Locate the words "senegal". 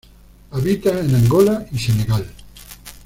1.77-2.25